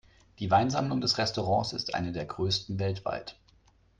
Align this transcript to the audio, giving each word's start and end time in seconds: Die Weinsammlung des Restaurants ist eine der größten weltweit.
Die 0.39 0.49
Weinsammlung 0.49 0.99
des 0.99 1.19
Restaurants 1.19 1.73
ist 1.73 1.93
eine 1.93 2.11
der 2.11 2.25
größten 2.25 2.79
weltweit. 2.79 3.37